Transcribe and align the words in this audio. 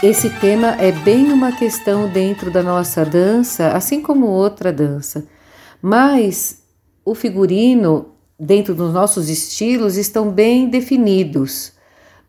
Esse 0.07 0.29
tema 0.29 0.79
é 0.79 0.91
bem 0.91 1.33
uma 1.33 1.51
questão 1.51 2.07
dentro 2.07 2.51
da 2.51 2.61
nossa 2.61 3.03
dança, 3.03 3.69
assim 3.69 4.03
como 4.03 4.27
outra 4.27 4.71
dança. 4.71 5.25
Mas 5.81 6.61
o 7.03 7.15
figurino, 7.15 8.11
dentro 8.39 8.75
dos 8.75 8.93
nossos 8.93 9.29
estilos, 9.29 9.97
estão 9.97 10.29
bem 10.29 10.69
definidos, 10.69 11.71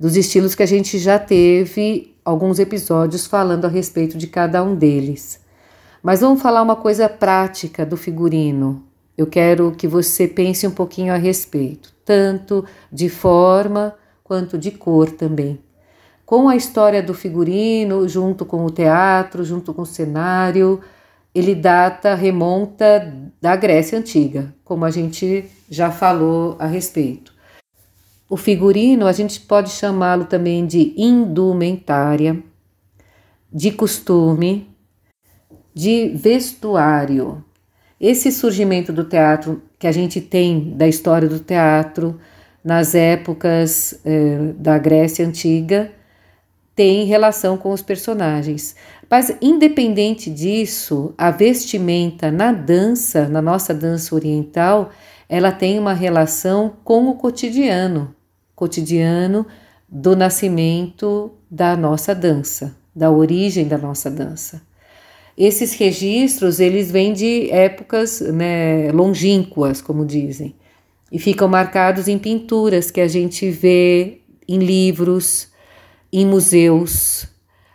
dos 0.00 0.16
estilos 0.16 0.54
que 0.54 0.62
a 0.62 0.66
gente 0.66 0.98
já 0.98 1.18
teve 1.18 2.16
alguns 2.24 2.58
episódios 2.58 3.26
falando 3.26 3.66
a 3.66 3.68
respeito 3.68 4.16
de 4.16 4.26
cada 4.26 4.64
um 4.64 4.74
deles. 4.74 5.38
Mas 6.02 6.22
vamos 6.22 6.40
falar 6.40 6.62
uma 6.62 6.76
coisa 6.76 7.10
prática 7.10 7.84
do 7.84 7.98
figurino. 7.98 8.86
Eu 9.18 9.26
quero 9.26 9.70
que 9.72 9.86
você 9.86 10.26
pense 10.26 10.66
um 10.66 10.70
pouquinho 10.70 11.12
a 11.12 11.18
respeito, 11.18 11.92
tanto 12.06 12.64
de 12.90 13.10
forma 13.10 13.94
quanto 14.24 14.56
de 14.56 14.70
cor 14.70 15.10
também 15.10 15.65
com 16.26 16.48
a 16.48 16.56
história 16.56 17.00
do 17.00 17.14
figurino, 17.14 18.08
junto 18.08 18.44
com 18.44 18.64
o 18.64 18.70
teatro, 18.70 19.44
junto 19.44 19.72
com 19.72 19.82
o 19.82 19.86
cenário, 19.86 20.80
ele 21.32 21.54
data, 21.54 22.16
remonta 22.16 23.14
da 23.40 23.54
Grécia 23.54 23.96
Antiga, 23.96 24.52
como 24.64 24.84
a 24.84 24.90
gente 24.90 25.44
já 25.70 25.92
falou 25.92 26.56
a 26.58 26.66
respeito. 26.66 27.32
O 28.28 28.36
figurino 28.36 29.06
a 29.06 29.12
gente 29.12 29.40
pode 29.40 29.70
chamá-lo 29.70 30.24
também 30.24 30.66
de 30.66 30.92
indumentária, 30.96 32.42
de 33.52 33.70
costume, 33.70 34.68
de 35.72 36.08
vestuário. 36.08 37.44
Esse 38.00 38.32
surgimento 38.32 38.92
do 38.92 39.04
teatro 39.04 39.62
que 39.78 39.86
a 39.86 39.92
gente 39.92 40.20
tem 40.20 40.76
da 40.76 40.88
história 40.88 41.28
do 41.28 41.38
teatro 41.38 42.18
nas 42.64 42.96
épocas 42.96 44.00
eh, 44.04 44.54
da 44.58 44.76
Grécia 44.76 45.24
Antiga 45.24 45.92
tem 46.76 47.04
relação 47.04 47.56
com 47.56 47.72
os 47.72 47.82
personagens. 47.82 48.76
Mas, 49.10 49.34
independente 49.42 50.30
disso, 50.30 51.14
a 51.18 51.32
vestimenta 51.32 52.30
na 52.30 52.52
dança, 52.52 53.28
na 53.28 53.42
nossa 53.42 53.74
dança 53.74 54.14
oriental, 54.14 54.90
ela 55.28 55.50
tem 55.50 55.78
uma 55.78 55.94
relação 55.94 56.74
com 56.84 57.08
o 57.08 57.14
cotidiano 57.14 58.14
cotidiano 58.56 59.46
do 59.86 60.16
nascimento 60.16 61.30
da 61.48 61.76
nossa 61.76 62.14
dança, 62.14 62.74
da 62.94 63.10
origem 63.10 63.68
da 63.68 63.76
nossa 63.76 64.10
dança. 64.10 64.62
Esses 65.36 65.74
registros, 65.74 66.58
eles 66.58 66.90
vêm 66.90 67.12
de 67.12 67.50
épocas 67.50 68.20
né, 68.20 68.90
longínquas, 68.90 69.82
como 69.82 70.06
dizem, 70.06 70.56
e 71.12 71.18
ficam 71.18 71.46
marcados 71.46 72.08
em 72.08 72.18
pinturas 72.18 72.90
que 72.90 73.00
a 73.00 73.06
gente 73.06 73.50
vê 73.50 74.22
em 74.48 74.58
livros, 74.58 75.48
em 76.12 76.24
museus, 76.24 77.26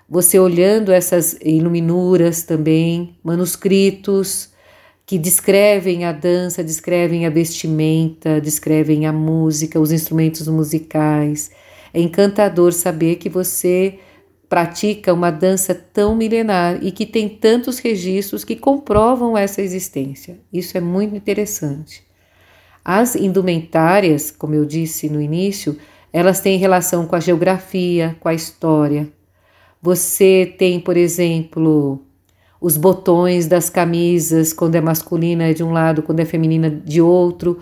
você 0.09 0.40
olhando 0.40 0.92
essas 0.92 1.38
iluminuras 1.42 2.44
também, 2.44 3.16
manuscritos 3.24 4.50
que 5.06 5.18
descrevem 5.18 6.06
a 6.06 6.12
dança, 6.12 6.64
descrevem 6.64 7.25
a 7.25 7.30
vestimenta, 7.30 8.40
descrevem 8.40 9.06
a 9.06 9.12
música, 9.12 9.80
os 9.80 9.92
instrumentos 9.92 10.47
musicais. 10.47 11.52
É 11.94 12.00
encantador 12.00 12.72
saber 12.72 13.16
que 13.16 13.30
você 13.30 14.00
pratica 14.48 15.13
uma 15.13 15.31
dança 15.31 15.74
tão 15.74 16.16
milenar 16.16 16.80
e 16.81 16.92
que 16.92 17.06
tem 17.06 17.30
tantos 17.30 17.80
registros 17.80 18.44
que 18.44 18.56
comprovam 18.56 19.38
essa 19.38 19.62
existência. 19.62 20.40
Isso 20.52 20.78
é 20.78 20.81
muito 20.81 21.16
interessante. 21.16 22.03
As 22.84 23.16
indumentárias, 23.16 24.31
como 24.31 24.56
eu 24.56 24.66
disse 24.66 25.09
no 25.09 25.22
início, 25.22 25.78
elas 26.13 26.39
têm 26.39 26.57
relação 26.57 27.05
com 27.05 27.16
a 27.16 27.19
geografia, 27.19 28.16
com 28.19 28.27
a 28.27 28.33
história. 28.33 29.07
Você 29.81 30.53
tem, 30.57 30.79
por 30.79 30.97
exemplo, 30.97 32.01
os 32.59 32.77
botões 32.77 33.47
das 33.47 33.69
camisas, 33.69 34.53
quando 34.53 34.75
é 34.75 34.81
masculina 34.81 35.45
é 35.45 35.53
de 35.53 35.63
um 35.63 35.71
lado, 35.71 36.03
quando 36.03 36.19
é 36.19 36.25
feminina 36.25 36.69
de 36.69 37.01
outro, 37.01 37.59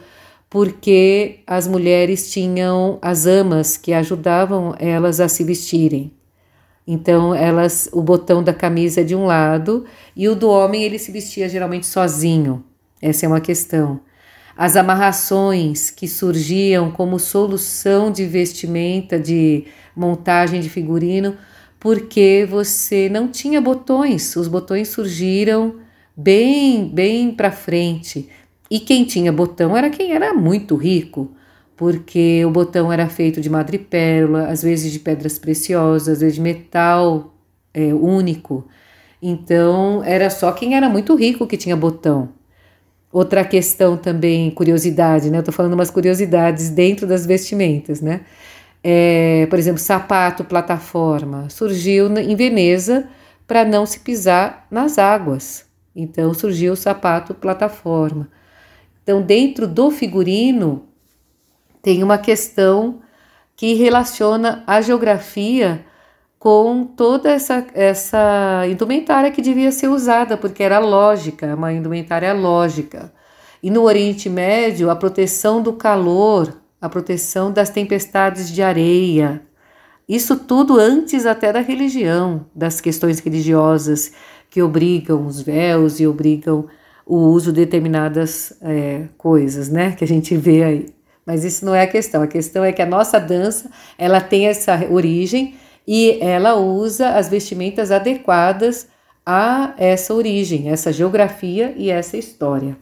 porque 0.49 1.39
as 1.45 1.67
mulheres 1.67 2.31
tinham 2.31 2.97
as 3.01 3.25
amas 3.25 3.77
que 3.77 3.93
ajudavam 3.93 4.73
elas 4.79 5.19
a 5.19 5.29
se 5.29 5.43
vestirem. 5.43 6.11
Então, 6.88 7.35
elas, 7.35 7.88
o 7.93 8.01
botão 8.01 8.41
da 8.41 8.51
camisa 8.51 9.01
é 9.01 9.03
de 9.03 9.15
um 9.15 9.27
lado 9.27 9.85
e 10.15 10.27
o 10.27 10.35
do 10.35 10.49
homem 10.49 10.83
ele 10.83 10.97
se 10.97 11.11
vestia 11.11 11.47
geralmente 11.47 11.85
sozinho. 11.85 12.63
Essa 12.99 13.27
é 13.27 13.29
uma 13.29 13.39
questão 13.39 14.01
as 14.59 14.75
amarrações 14.75 15.89
que 15.89 16.05
surgiam 16.05 16.91
como 16.91 17.17
solução 17.17 18.11
de 18.11 18.25
vestimenta, 18.25 19.17
de 19.17 19.63
montagem 19.95 20.59
de 20.59 20.69
figurino, 20.69 21.37
porque 21.79 22.45
você 22.51 23.07
não 23.07 23.29
tinha 23.29 23.61
botões, 23.61 24.35
os 24.35 24.49
botões 24.49 24.89
surgiram 24.89 25.75
bem, 26.13 26.89
bem 26.89 27.31
para 27.31 27.53
frente. 27.53 28.27
E 28.69 28.81
quem 28.81 29.06
tinha 29.06 29.31
botão 29.31 29.77
era 29.77 29.89
quem 29.89 30.11
era 30.11 30.33
muito 30.33 30.75
rico, 30.75 31.31
porque 31.77 32.44
o 32.44 32.51
botão 32.51 32.91
era 32.91 33.07
feito 33.07 33.39
de 33.39 33.50
madrepérola, 33.50 34.47
às 34.47 34.62
vezes 34.62 34.91
de 34.91 35.00
pedras 35.00 35.39
preciosas, 35.39 36.09
às 36.09 36.19
vezes 36.19 36.35
de 36.35 36.41
metal 36.41 37.33
é, 37.73 37.94
único. 37.94 38.67
Então 39.21 40.03
era 40.03 40.29
só 40.29 40.51
quem 40.51 40.75
era 40.75 40.89
muito 40.89 41.15
rico 41.15 41.47
que 41.47 41.55
tinha 41.55 41.77
botão. 41.77 42.38
Outra 43.11 43.44
questão 43.44 43.97
também, 43.97 44.51
curiosidade, 44.51 45.31
né? 45.31 45.39
Eu 45.39 45.44
tô 45.44 45.51
falando 45.51 45.73
umas 45.73 45.89
curiosidades 45.89 46.69
dentro 46.69 47.07
das 47.07 47.25
vestimentas, 47.25 48.01
né? 48.01 48.21
É, 48.83 49.47
por 49.50 49.57
exemplo, 49.59 49.79
sapato, 49.79 50.44
plataforma, 50.44 51.50
surgiu 51.50 52.07
em 52.17 52.35
Veneza 52.35 53.09
para 53.47 53.65
não 53.65 53.85
se 53.85 54.00
pisar 54.00 54.67
nas 54.69 54.97
águas. 54.97 55.65
Então 55.95 56.33
surgiu 56.33 56.73
o 56.73 56.77
sapato, 56.77 57.33
plataforma. 57.33 58.29
Então, 59.03 59.21
dentro 59.23 59.67
do 59.67 59.89
figurino, 59.89 60.88
tem 61.81 62.03
uma 62.03 62.17
questão 62.17 63.01
que 63.55 63.73
relaciona 63.73 64.63
a 64.67 64.81
geografia 64.81 65.83
com 66.39 66.86
toda 66.86 67.30
essa, 67.30 67.68
essa 67.74 68.65
indumentária 68.71 69.30
que 69.30 69.41
devia 69.41 69.74
ser 69.74 69.89
usada, 69.89 70.38
porque 70.38 70.63
era 70.63 70.80
lógica, 70.80 71.53
uma 71.53 71.74
indumentária 71.74 72.31
lógica. 72.33 73.12
E 73.62 73.69
no 73.69 73.83
Oriente 73.83 74.30
Médio, 74.30 74.89
a 74.89 74.95
proteção 74.95 75.62
do 75.62 75.74
calor, 75.74 76.56
a 76.80 76.88
proteção 76.88 77.51
das 77.51 77.69
tempestades 77.69 78.50
de 78.50 78.62
areia. 78.62 79.41
Isso 80.07 80.38
tudo 80.38 80.80
antes 80.80 81.25
até 81.25 81.51
da 81.51 81.59
religião, 81.59 82.45
das 82.56 82.80
questões 82.80 83.19
religiosas 83.19 84.13
que 84.50 84.62
obrigam 84.62 85.27
os 85.27 85.41
véus 85.41 86.00
e 86.00 86.07
obrigam 86.07 86.68
o 87.06 87.18
uso 87.18 87.51
de 87.51 87.65
determinadas 87.65 88.53
é, 88.62 89.07
coisas, 89.18 89.68
né? 89.68 89.91
Que 89.91 90.06
a 90.06 90.07
gente 90.07 90.38
vê 90.38 90.63
aí. 90.63 90.86
Mas 91.25 91.44
isso 91.44 91.65
não 91.65 91.75
é 91.75 91.81
a 91.81 91.88
questão. 91.88 92.21
A 92.21 92.27
questão 92.27 92.63
é 92.63 92.71
que 92.71 92.81
a 92.81 92.86
nossa 92.86 93.19
dança 93.19 93.69
ela 93.97 94.21
tem 94.21 94.47
essa 94.47 94.88
origem 94.89 95.56
e 95.91 96.19
ela 96.21 96.53
usa 96.53 97.15
as 97.15 97.30
vestimentas 97.30 97.89
adequadas 97.89 98.88
a 99.25 99.74
essa 99.75 100.13
origem, 100.13 100.69
essa 100.69 100.94
geografia 100.94 101.74
e 101.75 101.89
essa 101.89 102.15
história. 102.15 102.77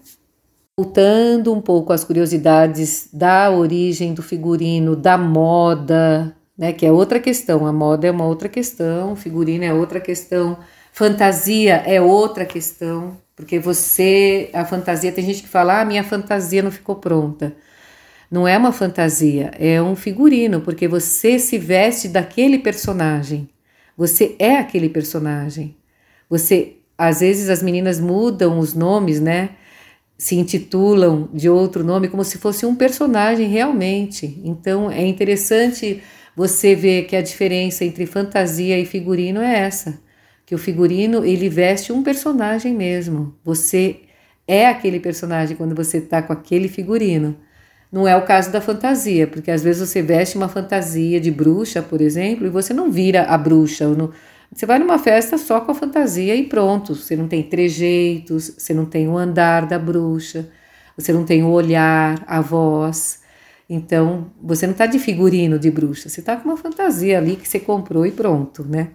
Voltando 0.77 1.53
um 1.53 1.61
pouco 1.61 1.93
às 1.93 2.03
curiosidades 2.03 3.07
da 3.13 3.49
origem 3.49 4.13
do 4.13 4.21
figurino, 4.21 4.93
da 4.93 5.17
moda, 5.17 6.35
né, 6.57 6.73
que 6.73 6.85
é 6.85 6.91
outra 6.91 7.17
questão. 7.17 7.65
A 7.65 7.71
moda 7.71 8.05
é 8.07 8.11
uma 8.11 8.25
outra 8.25 8.49
questão, 8.49 9.15
figurino 9.15 9.63
é 9.63 9.73
outra 9.73 10.01
questão, 10.01 10.57
fantasia 10.91 11.75
é 11.85 12.01
outra 12.01 12.45
questão, 12.45 13.17
porque 13.37 13.57
você, 13.57 14.49
a 14.53 14.65
fantasia, 14.65 15.13
tem 15.13 15.23
gente 15.23 15.43
que 15.43 15.49
fala, 15.49 15.79
ah, 15.79 15.85
minha 15.85 16.03
fantasia 16.03 16.61
não 16.61 16.71
ficou 16.71 16.97
pronta. 16.97 17.55
Não 18.29 18.47
é 18.47 18.57
uma 18.57 18.73
fantasia, 18.73 19.51
é 19.57 19.81
um 19.81 19.95
figurino, 19.95 20.61
porque 20.61 20.87
você 20.87 21.39
se 21.39 21.57
veste 21.57 22.09
daquele 22.09 22.59
personagem. 22.59 23.49
Você 23.95 24.35
é 24.37 24.57
aquele 24.57 24.89
personagem. 24.89 25.75
Você, 26.29 26.77
às 26.97 27.21
vezes 27.21 27.49
as 27.49 27.63
meninas 27.63 27.99
mudam 27.99 28.59
os 28.59 28.73
nomes, 28.73 29.21
né? 29.21 29.51
Se 30.17 30.35
intitulam 30.35 31.29
de 31.33 31.49
outro 31.49 31.83
nome 31.83 32.09
como 32.09 32.23
se 32.23 32.37
fosse 32.37 32.65
um 32.65 32.75
personagem 32.75 33.47
realmente. 33.47 34.39
Então 34.43 34.91
é 34.91 35.05
interessante 35.05 36.01
você 36.35 36.75
ver 36.75 37.05
que 37.05 37.15
a 37.15 37.21
diferença 37.21 37.85
entre 37.85 38.05
fantasia 38.05 38.77
e 38.77 38.85
figurino 38.85 39.41
é 39.41 39.59
essa, 39.59 39.99
que 40.45 40.53
o 40.53 40.57
figurino 40.57 41.25
ele 41.25 41.49
veste 41.49 41.91
um 41.91 42.03
personagem 42.03 42.75
mesmo. 42.75 43.35
Você 43.43 44.01
é 44.47 44.67
aquele 44.67 44.99
personagem 44.99 45.57
quando 45.57 45.75
você 45.75 45.97
está 45.97 46.21
com 46.21 46.33
aquele 46.33 46.67
figurino. 46.67 47.35
Não 47.91 48.07
é 48.07 48.15
o 48.15 48.25
caso 48.25 48.51
da 48.51 48.59
fantasia, 48.59 49.25
porque 49.27 49.49
às 49.49 49.63
vezes 49.63 49.87
você 49.87 50.01
veste 50.01 50.37
uma 50.37 50.49
fantasia 50.49 51.19
de 51.19 51.31
bruxa, 51.31 51.81
por 51.81 52.01
exemplo, 52.01 52.45
e 52.45 52.49
você 52.49 52.73
não 52.73 52.91
vira 52.91 53.23
a 53.23 53.37
bruxa. 53.37 53.87
Não, 53.87 54.11
você 54.51 54.65
vai 54.65 54.77
numa 54.79 54.99
festa 54.99 55.37
só 55.37 55.61
com 55.61 55.71
a 55.71 55.75
fantasia 55.75 56.35
e 56.35 56.43
pronto. 56.43 56.95
Você 56.95 57.15
não 57.15 57.27
tem 57.27 57.43
trejeitos, 57.43 58.53
você 58.57 58.73
não 58.73 58.85
tem 58.85 59.07
o 59.07 59.17
andar 59.17 59.65
da 59.65 59.79
bruxa, 59.79 60.49
você 60.97 61.13
não 61.13 61.23
tem 61.23 61.43
o 61.43 61.49
olhar, 61.49 62.23
a 62.27 62.41
voz. 62.41 63.21
Então, 63.69 64.31
você 64.41 64.65
não 64.65 64.71
está 64.71 64.85
de 64.85 64.99
figurino 64.99 65.59
de 65.59 65.69
bruxa, 65.69 66.09
você 66.09 66.21
está 66.21 66.37
com 66.37 66.49
uma 66.49 66.57
fantasia 66.57 67.17
ali 67.17 67.35
que 67.35 67.47
você 67.47 67.59
comprou 67.59 68.05
e 68.05 68.11
pronto, 68.11 68.63
né? 68.63 68.89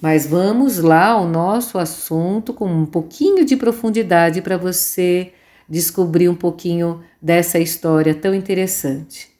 Mas 0.00 0.26
vamos 0.26 0.78
lá 0.78 1.06
ao 1.06 1.26
nosso 1.26 1.78
assunto 1.78 2.54
com 2.54 2.66
um 2.66 2.86
pouquinho 2.86 3.44
de 3.44 3.56
profundidade 3.56 4.40
para 4.42 4.56
você 4.56 5.32
descobrir 5.68 6.28
um 6.28 6.34
pouquinho 6.34 7.02
dessa 7.20 7.58
história 7.58 8.14
tão 8.14 8.34
interessante. 8.34 9.30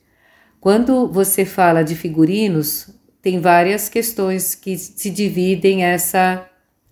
Quando 0.60 1.10
você 1.10 1.44
fala 1.44 1.82
de 1.82 1.94
figurinos, 1.94 2.90
tem 3.22 3.40
várias 3.40 3.88
questões 3.88 4.54
que 4.54 4.76
se 4.76 5.10
dividem 5.10 5.84
essa 5.84 6.48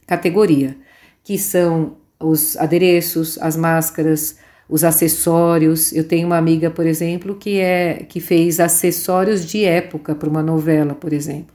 categoria, 0.06 0.76
que 1.22 1.38
são 1.38 1.96
os 2.20 2.56
adereços, 2.56 3.38
as 3.40 3.56
máscaras, 3.56 4.38
os 4.68 4.84
acessórios. 4.84 5.92
Eu 5.92 6.04
tenho 6.04 6.26
uma 6.26 6.38
amiga, 6.38 6.70
por 6.70 6.86
exemplo, 6.86 7.34
que 7.36 7.58
é 7.58 8.04
que 8.08 8.20
fez 8.20 8.60
acessórios 8.60 9.44
de 9.44 9.64
época 9.64 10.14
para 10.14 10.28
uma 10.28 10.42
novela, 10.42 10.94
por 10.94 11.12
exemplo. 11.12 11.54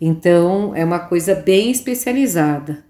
Então, 0.00 0.74
é 0.74 0.84
uma 0.84 0.98
coisa 0.98 1.34
bem 1.34 1.70
especializada. 1.70 2.84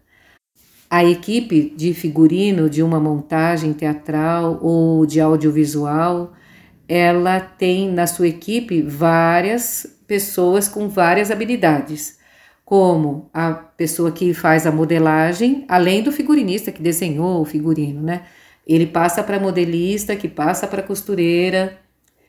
A 0.94 1.02
equipe 1.02 1.72
de 1.74 1.94
figurino 1.94 2.68
de 2.68 2.82
uma 2.82 3.00
montagem 3.00 3.72
teatral 3.72 4.58
ou 4.60 5.06
de 5.06 5.22
audiovisual, 5.22 6.34
ela 6.86 7.40
tem 7.40 7.90
na 7.90 8.06
sua 8.06 8.28
equipe 8.28 8.82
várias 8.82 9.86
pessoas 10.06 10.68
com 10.68 10.90
várias 10.90 11.30
habilidades, 11.30 12.18
como 12.62 13.30
a 13.32 13.52
pessoa 13.54 14.12
que 14.12 14.34
faz 14.34 14.66
a 14.66 14.70
modelagem, 14.70 15.64
além 15.66 16.02
do 16.02 16.12
figurinista 16.12 16.70
que 16.70 16.82
desenhou 16.82 17.40
o 17.40 17.46
figurino, 17.46 18.02
né? 18.02 18.24
Ele 18.66 18.84
passa 18.84 19.22
para 19.22 19.40
modelista, 19.40 20.14
que 20.14 20.28
passa 20.28 20.66
para 20.66 20.82
costureira, 20.82 21.78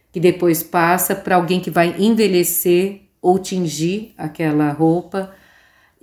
que 0.09 0.21
depois 0.21 0.63
passa 0.63 1.13
para 1.13 1.35
alguém 1.35 1.59
que 1.59 1.69
vai 1.69 1.97
envelhecer 1.99 3.01
ou 3.21 3.37
tingir 3.37 4.13
aquela 4.17 4.71
roupa 4.71 5.33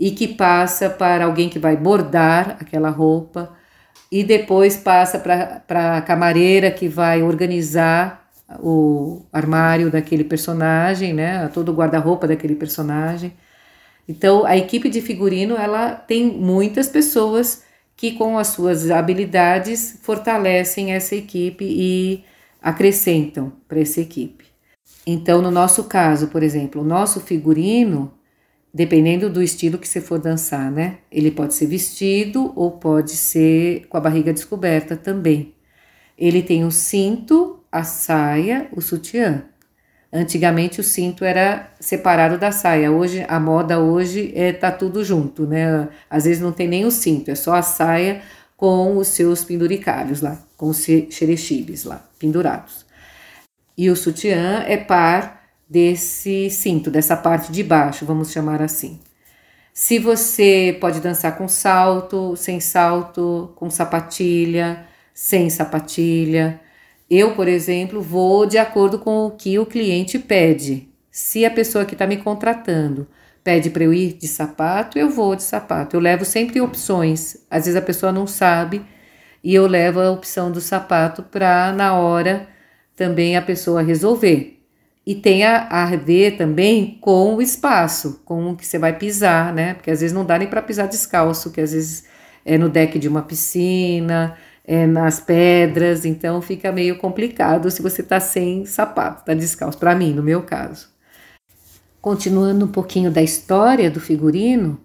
e 0.01 0.11
que 0.11 0.27
passa 0.27 0.89
para 0.89 1.27
alguém 1.27 1.51
que 1.51 1.59
vai 1.59 1.77
bordar 1.77 2.57
aquela 2.59 2.89
roupa 2.89 3.53
e 4.11 4.25
depois 4.25 4.79
passa 4.79 5.19
para 5.19 5.99
a 5.99 6.01
camareira 6.01 6.71
que 6.71 6.89
vai 6.89 7.23
organizar 7.23 8.31
o 8.59 9.23
armário 9.31 9.91
daquele 9.91 10.25
personagem, 10.25 11.13
né? 11.13 11.47
Todo 11.49 11.69
o 11.71 11.75
guarda-roupa 11.75 12.27
daquele 12.27 12.55
personagem. 12.55 13.35
Então, 14.09 14.45
a 14.47 14.57
equipe 14.57 14.89
de 14.89 15.03
figurino, 15.03 15.55
ela 15.55 15.95
tem 15.95 16.27
muitas 16.33 16.89
pessoas 16.89 17.63
que 17.95 18.13
com 18.13 18.39
as 18.39 18.49
suas 18.49 18.91
habilidades 18.91 20.01
fortalecem 20.03 20.93
essa 20.95 21.15
equipe 21.15 21.65
e 21.65 22.25
acrescentam 22.61 23.53
para 23.69 23.81
essa 23.81 24.01
equipe. 24.01 24.47
Então, 25.07 25.43
no 25.43 25.51
nosso 25.51 25.85
caso, 25.85 26.29
por 26.29 26.43
exemplo, 26.43 26.81
o 26.81 26.85
nosso 26.85 27.21
figurino, 27.21 28.13
dependendo 28.73 29.29
do 29.29 29.43
estilo 29.43 29.79
que 29.79 29.89
você 29.89 30.01
for 30.01 30.19
dançar, 30.19 30.71
né? 30.71 30.99
Ele 31.11 31.31
pode 31.31 31.55
ser 31.55 31.67
vestido 31.67 32.53
ou 32.57 32.73
pode 32.73 33.13
ser 33.13 33.87
com 33.89 33.97
a 33.97 34.01
barriga 34.01 34.33
descoberta 34.33 34.97
também. 34.97 35.55
Ele 36.17 36.43
tem 36.43 36.65
o 36.65 36.71
cinto 36.71 37.61
a 37.73 37.85
saia, 37.85 38.69
o 38.73 38.81
sutiã. 38.81 39.45
Antigamente 40.13 40.81
o 40.81 40.85
cinto 40.85 41.25
era 41.25 41.73
separado 41.79 42.37
da 42.37 42.51
saia. 42.51 42.91
Hoje 42.91 43.25
a 43.29 43.39
moda 43.39 43.79
hoje 43.79 44.33
é 44.35 44.53
tá 44.53 44.73
tudo 44.73 45.05
junto, 45.05 45.47
né? 45.47 45.89
Às 46.09 46.25
vezes 46.25 46.43
não 46.43 46.53
tem 46.53 46.67
nem 46.69 46.85
o 46.85 46.91
cinto, 46.91 47.31
é 47.31 47.35
só 47.35 47.55
a 47.55 47.63
saia 47.63 48.23
com 48.57 48.97
os 48.97 49.09
seus 49.09 49.45
penduricalhos 49.45 50.21
lá, 50.21 50.39
com 50.57 50.69
os 50.69 50.85
xerexibes 50.85 51.85
lá 51.85 52.05
pendurados. 52.19 52.85
E 53.79 53.89
o 53.89 53.97
sutiã 53.97 54.65
é 54.67 54.77
par 54.77 55.40
desse 55.71 56.51
cinto, 56.51 56.91
dessa 56.91 57.17
parte 57.17 57.53
de 57.53 57.63
baixo, 57.63 58.05
vamos 58.05 58.33
chamar 58.33 58.61
assim. 58.61 58.99
Se 59.73 60.01
você 60.01 60.77
pode 60.81 61.01
dançar 61.01 61.39
com 61.39 61.47
salto, 61.47 62.35
sem 62.37 62.59
salto, 62.59 63.53
com 63.55 63.71
sapatilha, 63.71 64.85
sem 65.15 65.49
sapatilha, 65.49 66.61
eu, 67.09 67.35
por 67.37 67.47
exemplo, 67.47 68.03
vou 68.03 68.47
de 68.47 68.59
acordo 68.59 68.99
com 68.99 69.27
o 69.27 69.31
que 69.31 69.59
o 69.59 69.67
cliente 69.67 70.19
pede. 70.19 70.89
Se 71.11 71.45
a 71.45 71.51
pessoa 71.51 71.85
que 71.85 71.95
está 71.95 72.07
me 72.07 72.17
contratando 72.17 73.09
pede 73.45 73.71
para 73.71 73.85
eu 73.85 73.95
ir 73.95 74.15
de 74.15 74.27
sapato, 74.29 74.99
eu 74.99 75.09
vou 75.09 75.37
de 75.37 75.43
sapato. 75.43 75.97
Eu 75.97 76.01
levo 76.01 76.25
sempre 76.25 76.61
opções. 76.61 77.37
Às 77.51 77.65
vezes 77.65 77.77
a 77.77 77.83
pessoa 77.83 78.13
não 78.13 78.27
sabe 78.27 78.85
e 79.43 79.55
eu 79.55 79.67
levo 79.67 80.01
a 80.01 80.11
opção 80.11 80.51
do 80.51 80.61
sapato 80.61 81.23
para, 81.23 81.73
na 81.73 81.95
hora, 81.95 82.49
também 82.97 83.37
a 83.37 83.43
pessoa 83.43 83.83
resolver. 83.83 84.60
E 85.07 85.15
tem 85.15 85.45
a, 85.45 85.67
a 85.69 85.97
ver 85.97 86.37
também 86.37 86.99
com 87.01 87.37
o 87.37 87.43
espaço, 87.43 88.21
com 88.25 88.51
o 88.51 88.57
que 88.57 88.67
você 88.67 88.79
vai 88.79 88.97
pisar, 88.97 89.53
né? 89.53 89.75
Porque 89.75 89.91
às 89.91 90.01
vezes 90.01 90.15
não 90.15 90.25
dá 90.25 90.39
nem 90.39 90.49
para 90.49 90.63
pisar 90.63 90.87
descalço, 90.87 91.51
que 91.51 91.61
às 91.61 91.73
vezes 91.73 92.05
é 92.45 92.59
no 92.59 92.69
deck 92.69 92.99
de 92.99 93.09
uma 93.09 93.23
piscina, 93.23 94.37
é, 94.65 94.87
nas 94.87 95.19
pedras, 95.19 96.05
então 96.05 96.41
fica 96.41 96.71
meio 96.71 96.99
complicado 96.99 97.71
se 97.71 97.83
você 97.83 98.03
está 98.03 98.21
sem 98.21 98.65
sapato, 98.67 99.21
está 99.21 99.35
descalço, 99.35 99.79
para 99.79 99.95
mim, 99.95 100.13
no 100.13 100.23
meu 100.23 100.43
caso. 100.43 100.89
Continuando 102.01 102.65
um 102.65 102.71
pouquinho 102.71 103.11
da 103.11 103.21
história 103.21 103.91
do 103.91 104.01
figurino, 104.01 104.81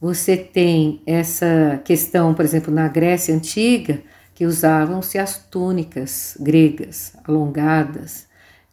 você 0.00 0.36
tem 0.36 1.02
essa 1.06 1.80
questão, 1.84 2.34
por 2.34 2.44
exemplo, 2.44 2.72
na 2.72 2.88
Grécia 2.88 3.34
Antiga, 3.34 4.02
que 4.34 4.46
usavam-se 4.46 5.18
as 5.18 5.38
túnicas 5.38 6.36
gregas 6.40 7.12
alongadas, 7.24 8.26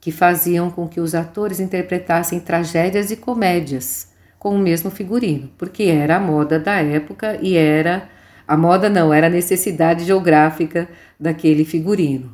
que 0.07 0.11
faziam 0.13 0.71
com 0.71 0.87
que 0.87 1.01
os 1.01 1.13
atores 1.13 1.59
interpretassem 1.59 2.39
tragédias 2.39 3.11
e 3.11 3.17
comédias 3.17 4.07
com 4.39 4.55
o 4.55 4.57
mesmo 4.57 4.89
figurino, 4.89 5.51
porque 5.57 5.83
era 5.83 6.15
a 6.15 6.19
moda 6.19 6.57
da 6.57 6.75
época 6.75 7.37
e 7.41 7.57
era 7.57 8.07
a 8.47 8.55
moda 8.55 8.89
não, 8.89 9.13
era 9.13 9.27
a 9.27 9.29
necessidade 9.29 10.05
geográfica 10.05 10.87
daquele 11.19 11.65
figurino. 11.65 12.33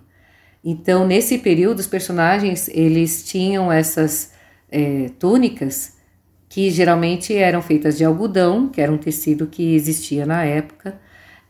Então, 0.64 1.08
nesse 1.08 1.40
período, 1.40 1.80
os 1.80 1.88
personagens 1.88 2.70
eles 2.70 3.24
tinham 3.24 3.72
essas 3.72 4.34
é, 4.72 5.10
túnicas 5.18 5.98
que 6.48 6.70
geralmente 6.70 7.36
eram 7.36 7.64
feitas 7.64 7.98
de 7.98 8.06
algodão, 8.06 8.70
que 8.70 8.82
era 8.82 8.92
um 8.92 9.00
tecido 9.00 9.48
que 9.48 9.74
existia 9.74 10.28
na 10.28 10.46
época, 10.46 11.02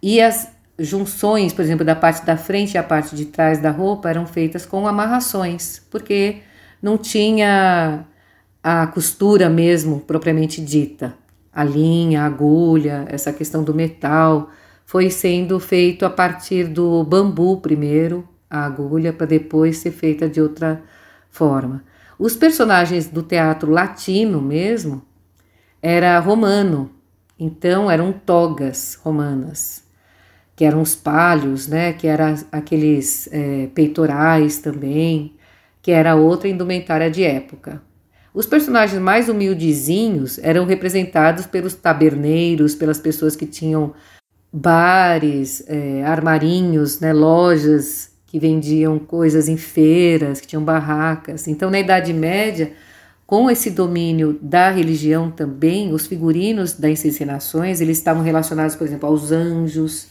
e 0.02 0.22
as, 0.22 0.53
junções, 0.78 1.54
por 1.54 1.62
exemplo, 1.62 1.86
da 1.86 1.96
parte 1.96 2.26
da 2.26 2.36
frente 2.36 2.74
e 2.74 2.78
a 2.78 2.84
parte 2.84 3.16
de 3.16 3.26
trás 3.26 3.60
da 3.62 3.70
roupa 3.70 4.10
eram 4.10 4.26
feitas 4.26 4.66
com 4.66 4.88
amarrações, 4.88 5.82
porque 5.90 6.38
não 6.82 6.98
tinha 6.98 8.06
a 8.64 8.88
costura 8.88 9.50
mesmo 9.50 10.00
propriamente 10.00 10.62
dita. 10.62 11.16
A 11.54 11.64
linha, 11.64 12.24
a 12.24 12.26
agulha, 12.26 13.06
essa 13.08 13.32
questão 13.32 13.64
do 13.64 13.74
metal 13.74 14.50
foi 14.86 15.10
sendo 15.10 15.60
feito 15.60 16.06
a 16.06 16.10
partir 16.10 16.66
do 16.68 17.04
bambu 17.04 17.58
primeiro, 17.58 18.28
a 18.50 18.66
agulha, 18.66 19.14
para 19.14 19.28
depois 19.28 19.78
ser 19.78 19.92
feita 19.92 20.28
de 20.28 20.42
outra 20.42 20.82
forma. 21.30 21.84
Os 22.18 22.36
personagens 22.36 23.08
do 23.08 23.24
teatro 23.24 23.72
latino 23.72 24.42
mesmo 24.42 25.04
era 25.82 26.20
romano, 26.20 26.92
então 27.38 27.90
eram 27.90 28.12
togas 28.12 29.00
romanas 29.04 29.83
que 30.56 30.66
eram 30.66 30.82
os 30.82 30.96
palhos, 30.96 31.68
né, 31.68 31.94
que 31.94 32.08
eram 32.08 32.36
aqueles 32.52 33.28
é, 33.32 33.68
peitorais 33.74 34.60
também, 34.60 35.34
que 35.82 35.92
era 35.92 36.16
outra 36.16 36.48
indumentária 36.48 37.10
de 37.10 37.24
época. 37.24 37.82
Os 38.34 38.46
personagens 38.46 39.00
mais 39.00 39.30
humildezinhos 39.30 40.40
eram 40.40 40.66
representados 40.66 41.46
pelos 41.46 41.76
taberneiros, 41.76 42.74
pelas 42.74 43.00
pessoas 43.00 43.36
que 43.36 43.46
tinham 43.46 43.94
bares, 44.52 45.64
é, 45.68 46.04
armarinhos, 46.04 47.00
né, 47.00 47.14
lojas 47.14 48.12
que 48.26 48.40
vendiam 48.40 48.98
coisas 48.98 49.48
em 49.48 49.58
feiras, 49.58 50.42
que 50.42 50.48
tinham 50.48 50.64
barracas. 50.64 51.48
Então, 51.48 51.70
na 51.70 51.80
Idade 51.80 52.12
Média, 52.14 52.74
com 53.28 53.50
esse 53.50 53.70
domínio 53.70 54.40
da 54.42 54.72
religião 54.72 55.30
também, 55.30 55.94
os 55.94 56.08
figurinos 56.08 56.74
das 56.74 57.06
encenações, 57.06 57.82
eles 57.82 57.98
estavam 57.98 58.24
relacionados, 58.24 58.76
por 58.76 58.88
exemplo, 58.88 59.08
aos 59.08 59.32
anjos, 59.32 60.08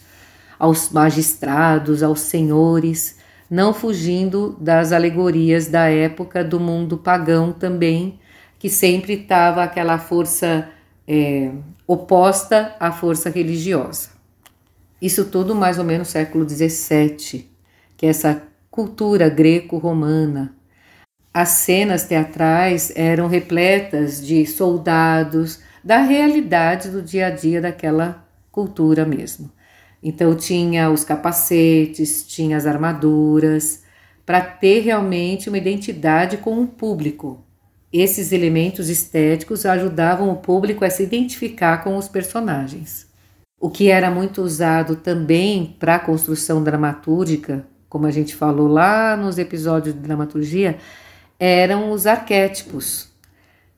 aos 0.57 0.89
magistrados, 0.89 2.03
aos 2.03 2.21
senhores, 2.21 3.17
não 3.49 3.73
fugindo 3.73 4.57
das 4.59 4.91
alegorias 4.91 5.67
da 5.67 5.89
época 5.89 6.43
do 6.43 6.59
mundo 6.59 6.97
pagão 6.97 7.51
também, 7.51 8.19
que 8.57 8.69
sempre 8.69 9.13
estava 9.13 9.63
aquela 9.63 9.97
força 9.97 10.69
é, 11.07 11.51
oposta 11.85 12.75
à 12.79 12.91
força 12.91 13.29
religiosa. 13.29 14.09
Isso 15.01 15.25
tudo 15.25 15.53
mais 15.53 15.77
ou 15.77 15.83
menos 15.83 16.07
século 16.07 16.47
XVII, 16.47 17.49
que 17.97 18.05
é 18.05 18.09
essa 18.09 18.41
cultura 18.71 19.29
greco-romana. 19.29 20.55
As 21.33 21.49
cenas 21.49 22.05
teatrais 22.05 22.91
eram 22.95 23.27
repletas 23.27 24.25
de 24.25 24.45
soldados, 24.45 25.59
da 25.83 25.97
realidade 25.97 26.89
do 26.89 27.01
dia 27.01 27.27
a 27.27 27.29
dia 27.29 27.59
daquela 27.59 28.25
cultura 28.51 29.05
mesmo. 29.05 29.51
Então 30.03 30.35
tinha 30.35 30.89
os 30.89 31.05
capacetes, 31.05 32.27
tinha 32.27 32.57
as 32.57 32.65
armaduras, 32.65 33.83
para 34.25 34.41
ter 34.41 34.81
realmente 34.81 35.47
uma 35.47 35.57
identidade 35.57 36.37
com 36.37 36.61
o 36.61 36.67
público. 36.67 37.43
Esses 37.91 38.31
elementos 38.31 38.89
estéticos 38.89 39.65
ajudavam 39.65 40.29
o 40.29 40.37
público 40.37 40.83
a 40.83 40.89
se 40.89 41.03
identificar 41.03 41.83
com 41.83 41.95
os 41.95 42.07
personagens. 42.07 43.07
O 43.59 43.69
que 43.69 43.89
era 43.89 44.11
muito 44.11 44.41
usado 44.41 44.97
também 44.97 45.75
para 45.79 45.95
a 45.95 45.99
construção 45.99 46.63
dramatúrgica, 46.63 47.65
como 47.87 48.07
a 48.07 48.11
gente 48.11 48.35
falou 48.35 48.67
lá 48.67 49.15
nos 49.15 49.37
episódios 49.37 49.95
de 49.95 50.01
dramaturgia, 50.01 50.79
eram 51.39 51.91
os 51.91 52.07
arquétipos. 52.07 53.12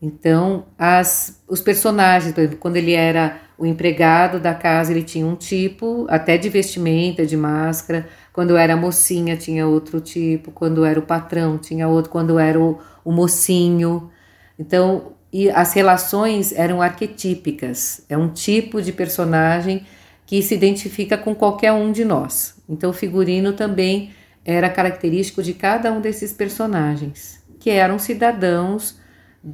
Então, 0.05 0.67
as, 0.77 1.41
os 1.47 1.61
personagens, 1.61 2.31
por 2.31 2.41
exemplo, 2.41 2.59
quando 2.59 2.77
ele 2.77 2.93
era 2.93 3.41
o 3.57 3.65
empregado 3.65 4.39
da 4.39 4.53
casa, 4.53 4.91
ele 4.91 5.01
tinha 5.01 5.25
um 5.25 5.35
tipo, 5.35 6.05
até 6.07 6.37
de 6.37 6.47
vestimenta, 6.47 7.25
de 7.25 7.35
máscara. 7.35 8.07
Quando 8.31 8.55
era 8.55 8.77
mocinha, 8.77 9.35
tinha 9.35 9.65
outro 9.65 9.99
tipo. 9.99 10.51
Quando 10.51 10.85
era 10.85 10.99
o 10.99 11.01
patrão, 11.01 11.57
tinha 11.57 11.87
outro. 11.87 12.11
Quando 12.11 12.37
era 12.37 12.59
o, 12.59 12.77
o 13.03 13.11
mocinho. 13.11 14.11
Então, 14.59 15.13
e 15.33 15.49
as 15.49 15.73
relações 15.73 16.53
eram 16.53 16.83
arquetípicas. 16.83 18.05
É 18.07 18.15
um 18.15 18.29
tipo 18.29 18.83
de 18.83 18.91
personagem 18.91 19.87
que 20.27 20.39
se 20.43 20.53
identifica 20.53 21.17
com 21.17 21.33
qualquer 21.33 21.71
um 21.71 21.91
de 21.91 22.05
nós. 22.05 22.61
Então, 22.69 22.91
o 22.91 22.93
figurino 22.93 23.53
também 23.53 24.11
era 24.45 24.69
característico 24.69 25.41
de 25.41 25.55
cada 25.55 25.91
um 25.91 25.99
desses 25.99 26.31
personagens, 26.31 27.43
que 27.59 27.71
eram 27.71 27.97
cidadãos 27.97 29.03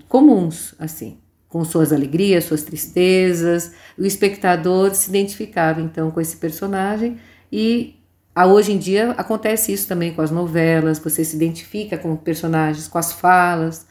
comuns, 0.07 0.73
assim, 0.79 1.17
com 1.47 1.63
suas 1.65 1.91
alegrias, 1.91 2.45
suas 2.45 2.63
tristezas. 2.63 3.73
O 3.97 4.05
espectador 4.05 4.95
se 4.95 5.09
identificava 5.09 5.81
então 5.81 6.09
com 6.11 6.21
esse 6.21 6.37
personagem 6.37 7.17
e 7.51 7.95
a, 8.33 8.47
hoje 8.47 8.71
em 8.71 8.77
dia 8.77 9.11
acontece 9.11 9.73
isso 9.73 9.87
também 9.87 10.13
com 10.13 10.21
as 10.21 10.31
novelas, 10.31 10.99
você 10.99 11.23
se 11.25 11.35
identifica 11.35 11.97
com 11.97 12.15
personagens, 12.15 12.87
com 12.87 12.97
as 12.97 13.11
falas 13.11 13.85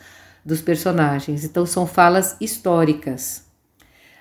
dos 0.45 0.62
personagens. 0.62 1.45
Então 1.45 1.66
são 1.66 1.87
falas 1.87 2.37
históricas. 2.40 3.45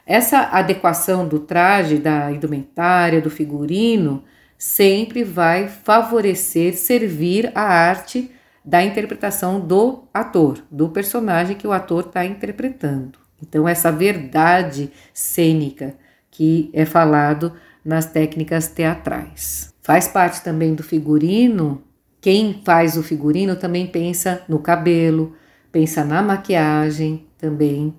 Essa 0.06 0.50
adequação 0.52 1.28
do 1.28 1.40
traje, 1.40 1.98
da 1.98 2.32
indumentária, 2.32 3.22
do 3.22 3.30
figurino, 3.30 4.24
sempre 4.58 5.24
vai 5.24 5.70
favorecer, 5.70 6.76
servir 6.76 7.52
a 7.56 7.62
arte 7.62 8.30
da 8.70 8.84
interpretação 8.84 9.60
do 9.60 10.04
ator, 10.14 10.64
do 10.70 10.90
personagem 10.90 11.58
que 11.58 11.66
o 11.66 11.72
ator 11.72 12.06
está 12.06 12.24
interpretando. 12.24 13.18
Então, 13.42 13.68
essa 13.68 13.92
verdade 13.92 14.92
cênica 15.12 15.96
que 16.30 16.70
é 16.72 16.86
falado 16.86 17.54
nas 17.84 18.06
técnicas 18.06 18.68
teatrais. 18.68 19.74
Faz 19.82 20.08
parte 20.08 20.44
também 20.44 20.76
do 20.76 20.84
figurino, 20.84 21.82
quem 22.22 22.62
faz 22.64 22.96
o 22.96 23.02
figurino 23.02 23.56
também 23.56 23.88
pensa 23.88 24.44
no 24.48 24.60
cabelo, 24.60 25.34
pensa 25.72 26.06
na 26.06 26.22
maquiagem 26.22 27.26
também, 27.40 27.96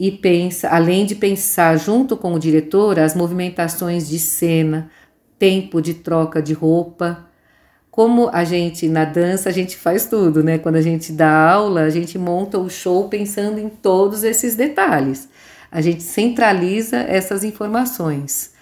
e 0.00 0.10
pensa, 0.10 0.70
além 0.70 1.04
de 1.04 1.16
pensar 1.16 1.76
junto 1.76 2.16
com 2.16 2.32
o 2.32 2.38
diretor, 2.38 2.98
as 2.98 3.14
movimentações 3.14 4.08
de 4.08 4.18
cena, 4.18 4.90
tempo 5.38 5.82
de 5.82 5.92
troca 5.92 6.40
de 6.40 6.54
roupa, 6.54 7.27
como 7.98 8.30
a 8.32 8.44
gente 8.44 8.88
na 8.88 9.04
dança 9.04 9.48
a 9.48 9.52
gente 9.52 9.76
faz 9.76 10.06
tudo, 10.06 10.40
né? 10.40 10.56
Quando 10.56 10.76
a 10.76 10.80
gente 10.80 11.10
dá 11.10 11.50
aula, 11.50 11.80
a 11.80 11.90
gente 11.90 12.16
monta 12.16 12.56
o 12.56 12.70
show 12.70 13.08
pensando 13.08 13.58
em 13.58 13.68
todos 13.68 14.22
esses 14.22 14.54
detalhes. 14.54 15.28
A 15.68 15.80
gente 15.80 16.04
centraliza 16.04 16.98
essas 16.98 17.42
informações. 17.42 18.52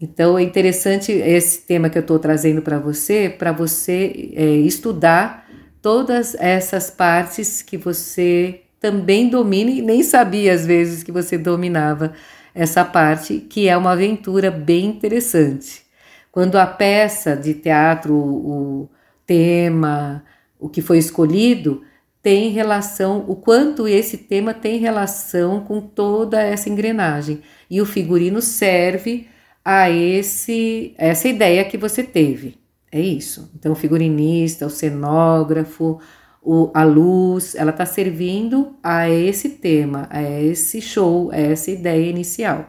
Então 0.00 0.38
é 0.38 0.42
interessante 0.42 1.12
esse 1.12 1.60
tema 1.60 1.90
que 1.90 1.98
eu 1.98 2.00
estou 2.00 2.18
trazendo 2.18 2.62
para 2.62 2.78
você, 2.78 3.28
para 3.28 3.52
você 3.52 4.32
é, 4.34 4.46
estudar 4.46 5.46
todas 5.82 6.34
essas 6.36 6.90
partes 6.90 7.60
que 7.60 7.76
você 7.76 8.62
também 8.80 9.28
domina 9.28 9.70
e 9.70 9.82
nem 9.82 10.02
sabia 10.02 10.54
às 10.54 10.64
vezes 10.64 11.02
que 11.02 11.12
você 11.12 11.36
dominava 11.36 12.14
essa 12.54 12.82
parte, 12.82 13.40
que 13.40 13.68
é 13.68 13.76
uma 13.76 13.92
aventura 13.92 14.50
bem 14.50 14.86
interessante. 14.86 15.89
Quando 16.32 16.56
a 16.56 16.66
peça 16.66 17.36
de 17.36 17.54
teatro, 17.54 18.14
o 18.14 18.88
tema, 19.26 20.24
o 20.58 20.68
que 20.68 20.80
foi 20.80 20.98
escolhido, 20.98 21.82
tem 22.22 22.50
relação, 22.50 23.24
o 23.26 23.34
quanto 23.34 23.88
esse 23.88 24.18
tema 24.18 24.52
tem 24.52 24.78
relação 24.78 25.60
com 25.60 25.80
toda 25.80 26.40
essa 26.40 26.68
engrenagem. 26.68 27.40
E 27.70 27.80
o 27.80 27.86
figurino 27.86 28.42
serve 28.42 29.26
a 29.64 29.90
esse 29.90 30.94
essa 30.98 31.28
ideia 31.28 31.64
que 31.64 31.78
você 31.78 32.02
teve. 32.02 32.56
É 32.92 33.00
isso. 33.00 33.50
Então, 33.54 33.72
o 33.72 33.76
figurinista, 33.76 34.66
o 34.66 34.70
cenógrafo, 34.70 36.00
o, 36.42 36.70
a 36.74 36.82
luz, 36.82 37.54
ela 37.54 37.70
está 37.70 37.86
servindo 37.86 38.76
a 38.82 39.08
esse 39.08 39.48
tema, 39.50 40.08
a 40.10 40.22
esse 40.22 40.80
show, 40.80 41.30
a 41.30 41.36
essa 41.36 41.70
ideia 41.70 42.10
inicial. 42.10 42.68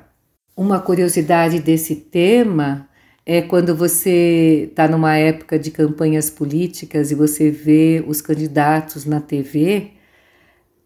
Uma 0.56 0.80
curiosidade 0.80 1.60
desse 1.60 1.96
tema 1.96 2.88
é 3.25 3.41
quando 3.41 3.75
você 3.75 4.67
está 4.69 4.87
numa 4.87 5.15
época 5.17 5.59
de 5.59 5.71
campanhas 5.71 6.29
políticas 6.29 7.11
e 7.11 7.15
você 7.15 7.51
vê 7.51 8.03
os 8.07 8.21
candidatos 8.21 9.05
na 9.05 9.21
TV, 9.21 9.91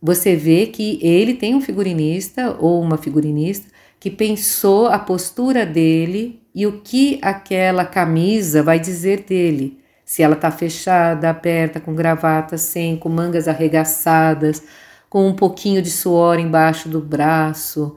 você 0.02 0.36
vê 0.36 0.68
que 0.68 1.00
ele 1.02 1.34
tem 1.34 1.56
um 1.56 1.62
figurinista 1.62 2.56
ou 2.60 2.82
uma 2.82 2.98
figurinista 2.98 3.68
que 4.00 4.12
pensou 4.12 4.88
a 4.88 5.00
postura 5.00 5.66
dele 5.66 6.42
e 6.54 6.68
o 6.68 6.82
que 6.82 7.18
aquela 7.22 7.86
camisa 7.86 8.62
vai 8.62 8.80
dizer 8.80 9.22
dele. 9.22 9.80
Se 10.06 10.22
ela 10.22 10.36
está 10.36 10.52
fechada, 10.52 11.30
aberta, 11.30 11.80
com 11.80 11.96
gravata, 11.96 12.58
sem, 12.58 12.96
com 12.98 13.10
mangas 13.10 13.48
arregaçadas, 13.48 14.62
com 15.10 15.28
um 15.28 15.34
pouquinho 15.34 15.82
de 15.82 15.90
suor 15.90 16.38
embaixo 16.38 16.88
do 16.88 17.02
braço, 17.02 17.96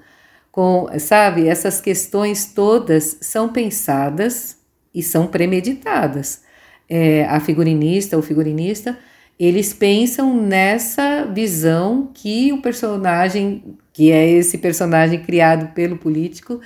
com, 0.59 0.89
sabe, 0.99 1.47
essas 1.47 1.81
questões 1.81 2.47
todas 2.47 3.17
são 3.21 3.49
pensadas 3.49 4.59
e 4.93 5.05
são 5.05 5.29
premeditadas. 5.29 6.43
É, 6.89 7.25
a 7.27 7.39
figurinista, 7.39 8.19
o 8.19 8.23
figurinista, 8.23 8.99
eles 9.39 9.73
pensam 9.73 10.35
nessa 10.35 11.27
visão 11.27 12.11
que 12.13 12.53
o 12.53 12.61
personagem, 12.61 13.79
que 13.93 14.11
é 14.11 14.29
esse 14.29 14.59
personagem 14.59 15.23
criado 15.23 15.73
pelo 15.75 15.97
político, 15.97 16.61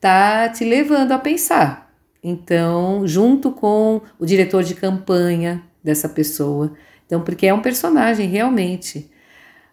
tá 0.00 0.48
te 0.48 0.64
levando 0.64 1.10
a 1.10 1.18
pensar. 1.18 1.92
Então, 2.22 3.04
junto 3.04 3.50
com 3.50 4.00
o 4.16 4.24
diretor 4.24 4.62
de 4.62 4.76
campanha 4.76 5.60
dessa 5.82 6.08
pessoa. 6.08 6.72
Então, 7.04 7.20
porque 7.20 7.48
é 7.48 7.52
um 7.52 7.60
personagem 7.60 8.28
realmente 8.28 9.10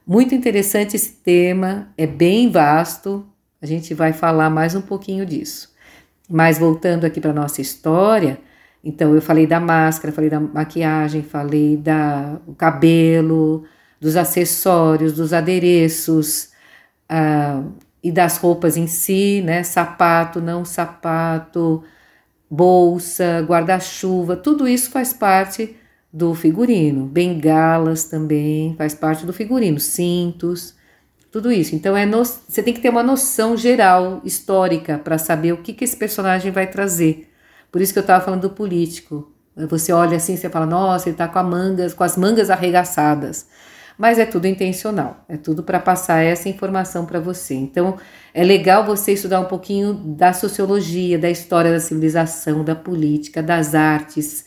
muito 0.04 0.34
interessante 0.34 0.96
esse 0.96 1.12
tema, 1.12 1.94
é 1.96 2.08
bem 2.08 2.50
vasto. 2.50 3.31
A 3.62 3.66
gente 3.66 3.94
vai 3.94 4.12
falar 4.12 4.50
mais 4.50 4.74
um 4.74 4.82
pouquinho 4.82 5.26
disso. 5.26 5.72
Mas 6.28 6.58
voltando 6.58 7.06
aqui 7.06 7.22
para 7.22 7.32
nossa 7.32 7.62
história, 7.62 8.40
então 8.84 9.14
eu 9.14 9.22
falei 9.22 9.46
da 9.46 9.60
máscara, 9.60 10.14
falei 10.14 10.30
da 10.30 10.40
maquiagem, 10.40 11.22
falei 11.22 11.78
da 11.78 12.40
o 12.48 12.56
cabelo, 12.56 13.66
dos 14.00 14.16
acessórios, 14.16 15.14
dos 15.14 15.32
adereços 15.32 16.50
ah, 17.08 17.64
e 18.04 18.12
das 18.12 18.38
roupas 18.38 18.78
em 18.78 18.88
si, 18.88 19.42
né? 19.46 19.62
Sapato, 19.64 20.42
não 20.42 20.66
sapato, 20.66 21.84
bolsa, 22.50 23.42
guarda-chuva, 23.48 24.36
tudo 24.36 24.68
isso 24.68 24.90
faz 24.90 25.14
parte 25.14 25.76
do 26.12 26.34
figurino. 26.34 27.06
Bengalas 27.06 28.06
também 28.06 28.76
faz 28.76 28.96
parte 28.96 29.26
do 29.26 29.34
figurino, 29.34 29.80
cintos, 29.80 30.76
tudo 31.32 31.52
isso. 31.52 31.76
Então 31.76 31.96
é 31.96 32.06
no, 32.06 32.24
você 32.24 32.62
tem 32.62 32.74
que 32.74 32.82
ter 32.82 32.90
uma 32.90 33.04
noção 33.04 33.56
geral 33.56 34.22
histórica 34.24 34.98
para 34.98 35.18
saber 35.18 35.54
o 35.54 35.58
que, 35.58 35.74
que 35.74 35.84
esse 35.84 35.96
personagem 35.96 36.52
vai 36.52 36.68
trazer. 36.68 37.30
Por 37.72 37.82
isso 37.82 37.94
que 37.94 38.00
eu 38.00 38.02
estava 38.02 38.24
falando 38.24 38.42
do 38.42 38.50
político. 38.50 39.32
Você 39.56 39.92
olha 39.92 40.18
assim, 40.18 40.36
você 40.36 40.50
fala, 40.50 40.66
nossa, 40.66 41.10
ele 41.10 41.14
está 41.14 41.28
com, 41.28 41.44
mangas, 41.44 41.94
com 41.94 42.04
as 42.04 42.18
mangas 42.18 42.50
arregaçadas 42.50 43.48
mas 44.02 44.18
é 44.18 44.26
tudo 44.26 44.48
intencional, 44.48 45.24
é 45.30 45.38
tudo 45.38 45.62
para 45.62 45.80
passar 45.80 46.24
essa 46.24 46.50
informação 46.50 47.06
para 47.06 47.20
você. 47.20 47.54
Então, 47.54 48.00
é 48.34 48.44
legal 48.44 48.84
você 48.84 49.14
estudar 49.14 49.40
um 49.40 49.46
pouquinho 49.46 49.94
da 49.94 50.34
sociologia, 50.34 51.20
da 51.20 51.30
história 51.30 51.72
da 51.72 51.80
civilização, 51.80 52.64
da 52.64 52.74
política, 52.74 53.44
das 53.44 53.76
artes 53.76 54.44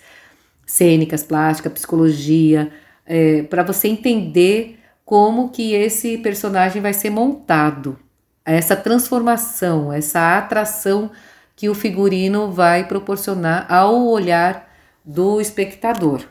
cênicas, 0.67 1.23
plástica, 1.23 1.71
psicologia, 1.71 2.73
é, 3.07 3.45
para 3.45 3.63
você 3.63 3.87
entender 3.87 4.81
como 5.05 5.51
que 5.51 5.75
esse 5.75 6.19
personagem 6.19 6.81
vai 6.81 6.93
ser 6.93 7.11
montado, 7.11 7.99
essa 8.45 8.77
transformação, 8.77 9.93
essa 9.93 10.39
atração 10.39 11.11
que 11.57 11.69
o 11.69 11.75
figurino 11.75 12.51
vai 12.51 12.87
proporcionar 12.87 13.67
ao 13.73 14.07
olhar 14.07 14.69
do 15.05 15.41
espectador. 15.41 16.23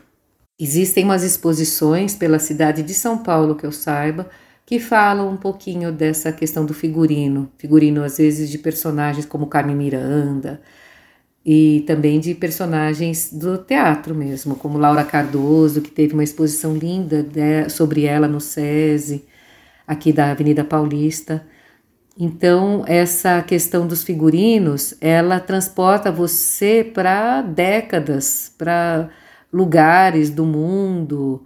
Existem 0.58 1.04
umas 1.04 1.24
exposições 1.24 2.14
pela 2.14 2.38
cidade 2.38 2.82
de 2.82 2.94
São 2.94 3.18
Paulo, 3.18 3.56
que 3.56 3.66
eu 3.66 3.72
saiba, 3.72 4.28
que 4.64 4.78
falam 4.78 5.28
um 5.28 5.36
pouquinho 5.36 5.90
dessa 5.90 6.32
questão 6.32 6.64
do 6.64 6.72
figurino. 6.72 7.50
Figurino, 7.58 8.02
às 8.04 8.18
vezes, 8.18 8.48
de 8.48 8.58
personagens 8.58 9.26
como 9.26 9.46
Carmen 9.46 9.76
Miranda, 9.76 10.60
e 11.44 11.84
também 11.86 12.18
de 12.20 12.34
personagens 12.34 13.30
do 13.32 13.58
teatro 13.58 14.14
mesmo, 14.14 14.56
como 14.56 14.78
Laura 14.78 15.04
Cardoso, 15.04 15.82
que 15.82 15.90
teve 15.90 16.14
uma 16.14 16.24
exposição 16.24 16.74
linda 16.74 17.22
de, 17.22 17.68
sobre 17.68 18.04
ela 18.04 18.26
no 18.26 18.40
SESI, 18.40 19.24
aqui 19.86 20.12
da 20.12 20.30
Avenida 20.30 20.64
Paulista. 20.64 21.46
Então, 22.18 22.84
essa 22.86 23.42
questão 23.42 23.86
dos 23.86 24.04
figurinos, 24.04 24.94
ela 25.00 25.40
transporta 25.40 26.12
você 26.12 26.82
para 26.84 27.42
décadas, 27.42 28.52
para 28.56 29.10
lugares 29.52 30.30
do 30.30 30.44
mundo. 30.44 31.44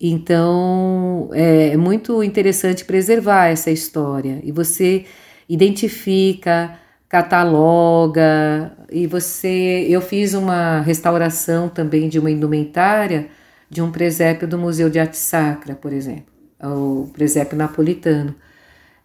Então, 0.00 1.30
é, 1.32 1.68
é 1.70 1.76
muito 1.76 2.22
interessante 2.22 2.84
preservar 2.84 3.46
essa 3.46 3.70
história 3.70 4.40
e 4.44 4.52
você 4.52 5.06
identifica, 5.48 6.78
cataloga 7.08 8.72
e 8.90 9.06
você. 9.06 9.86
Eu 9.88 10.00
fiz 10.00 10.34
uma 10.34 10.80
restauração 10.80 11.68
também 11.68 12.08
de 12.08 12.18
uma 12.18 12.30
indumentária 12.30 13.28
de 13.70 13.82
um 13.82 13.90
presépio 13.90 14.48
do 14.48 14.58
Museu 14.58 14.88
de 14.88 14.98
Arte 14.98 15.16
Sacra, 15.16 15.74
por 15.74 15.92
exemplo, 15.92 16.32
o 16.62 17.10
presépio 17.12 17.56
napolitano. 17.56 18.34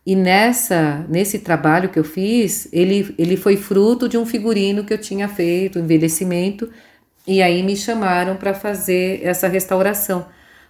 E 0.06 0.16
nessa, 0.16 1.06
nesse 1.10 1.39
trabalho 1.39 1.89
que 1.89 1.98
eu 1.98 2.04
fiz, 2.04 2.68
ele, 2.74 3.13
ele 3.18 3.38
foi 3.38 3.56
fruto 3.56 4.08
de 4.10 4.18
um 4.18 4.26
figurino 4.26 4.84
que 4.84 4.94
eu 4.94 4.98
tinha 4.98 5.28
feito, 5.30 5.80
envelhecimento, 5.80 6.70
e 7.26 7.42
aí 7.42 7.63
me 7.63 7.76
chamaram 7.76 8.36
para 8.36 8.54
fazer 8.54 9.22
essa 9.24 9.48
restauração, 9.48 10.26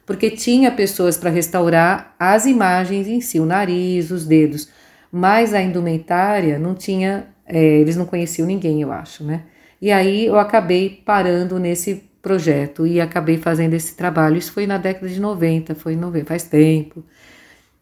porque 0.06 0.30
tinha 0.30 0.72
pessoas 0.72 1.18
para 1.18 1.32
restaurar 1.32 2.16
as 2.20 2.46
imagens 2.46 3.08
em 3.08 3.22
si, 3.22 3.40
o 3.40 3.46
nariz, 3.46 4.12
os 4.12 4.26
dedos, 4.26 4.70
mas 5.16 5.54
a 5.54 5.62
indumentária 5.62 6.58
não 6.58 6.74
tinha, 6.74 7.28
é, 7.46 7.64
eles 7.64 7.96
não 7.96 8.06
conheciam 8.06 8.48
ninguém, 8.48 8.82
eu 8.82 8.92
acho, 8.92 9.24
né? 9.24 9.44
E 9.80 9.92
aí 9.92 10.26
eu 10.26 10.40
acabei 10.40 10.90
parando 11.06 11.60
nesse 11.60 12.04
projeto 12.20 12.88
e 12.88 13.00
acabei 13.00 13.38
fazendo 13.38 13.76
esse 13.76 13.96
trabalho. 13.96 14.38
Isso 14.38 14.52
foi 14.52 14.66
na 14.66 14.80
década 14.80 15.08
de 15.08 15.20
90, 15.22 15.76
foi 15.76 15.94
em 15.94 15.98
90, 15.98 16.26
faz 16.26 16.44
tempo. 16.46 17.04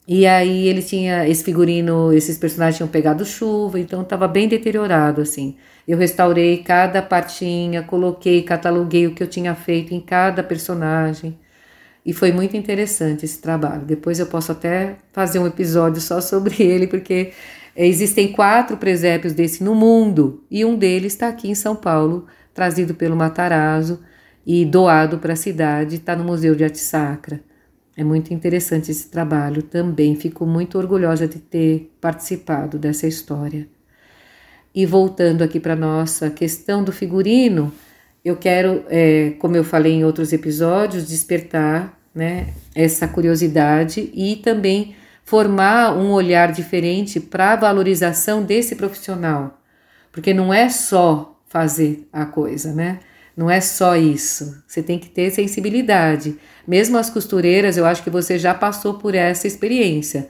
E 0.05 0.27
aí 0.27 0.67
ele 0.67 0.81
tinha 0.81 1.25
esse 1.27 1.43
figurino, 1.43 2.11
esses 2.11 2.37
personagens 2.37 2.75
tinham 2.75 2.89
pegado 2.89 3.23
chuva, 3.23 3.79
então 3.79 4.01
estava 4.01 4.27
bem 4.27 4.49
deteriorado 4.49 5.21
assim. 5.21 5.55
Eu 5.87 5.97
restaurei 5.97 6.57
cada 6.63 7.01
partinha, 7.01 7.81
coloquei, 7.83 8.41
cataloguei 8.43 9.07
o 9.07 9.15
que 9.15 9.23
eu 9.23 9.27
tinha 9.27 9.55
feito 9.55 9.93
em 9.93 10.01
cada 10.01 10.43
personagem. 10.43 11.39
E 12.05 12.13
foi 12.13 12.31
muito 12.31 12.57
interessante 12.57 13.25
esse 13.25 13.39
trabalho. 13.39 13.85
Depois 13.85 14.19
eu 14.19 14.25
posso 14.25 14.51
até 14.51 14.97
fazer 15.13 15.39
um 15.39 15.47
episódio 15.47 16.01
só 16.01 16.19
sobre 16.19 16.55
ele, 16.63 16.87
porque 16.87 17.31
existem 17.75 18.31
quatro 18.31 18.77
presépios 18.77 19.33
desse 19.33 19.63
no 19.63 19.75
mundo 19.75 20.43
e 20.49 20.65
um 20.65 20.75
deles 20.75 21.13
está 21.13 21.27
aqui 21.27 21.49
em 21.49 21.55
São 21.55 21.75
Paulo, 21.75 22.25
trazido 22.53 22.95
pelo 22.95 23.15
Matarazzo 23.15 23.99
e 24.45 24.65
doado 24.65 25.19
para 25.19 25.33
a 25.33 25.35
cidade, 25.35 25.95
está 25.95 26.15
no 26.15 26.23
Museu 26.23 26.55
de 26.55 26.63
Arte 26.63 26.79
Sacra. 26.79 27.39
É 27.95 28.03
muito 28.03 28.33
interessante 28.33 28.89
esse 28.89 29.09
trabalho 29.09 29.61
também. 29.61 30.15
Fico 30.15 30.45
muito 30.45 30.77
orgulhosa 30.77 31.27
de 31.27 31.39
ter 31.39 31.93
participado 31.99 32.79
dessa 32.79 33.05
história. 33.05 33.67
E 34.73 34.85
voltando 34.85 35.43
aqui 35.43 35.59
para 35.59 35.75
nossa 35.75 36.29
questão 36.29 36.83
do 36.83 36.91
figurino, 36.91 37.71
eu 38.23 38.35
quero, 38.35 38.83
é, 38.89 39.31
como 39.39 39.55
eu 39.55 39.63
falei 39.63 39.93
em 39.93 40.05
outros 40.05 40.31
episódios, 40.31 41.07
despertar 41.07 41.97
né, 42.13 42.53
essa 42.75 43.07
curiosidade 43.07 44.11
e 44.13 44.35
também 44.37 44.95
formar 45.23 45.95
um 45.97 46.11
olhar 46.11 46.51
diferente 46.51 47.19
para 47.19 47.53
a 47.53 47.55
valorização 47.55 48.43
desse 48.43 48.75
profissional, 48.75 49.59
porque 50.11 50.33
não 50.33 50.53
é 50.53 50.69
só 50.69 51.39
fazer 51.47 52.07
a 52.11 52.25
coisa, 52.25 52.73
né? 52.73 52.99
Não 53.35 53.49
é 53.49 53.61
só 53.61 53.95
isso. 53.95 54.61
Você 54.67 54.83
tem 54.83 54.99
que 54.99 55.09
ter 55.09 55.31
sensibilidade. 55.31 56.37
Mesmo 56.67 56.97
as 56.97 57.09
costureiras, 57.09 57.77
eu 57.77 57.85
acho 57.85 58.03
que 58.03 58.09
você 58.09 58.37
já 58.37 58.53
passou 58.53 58.95
por 58.95 59.15
essa 59.15 59.47
experiência. 59.47 60.27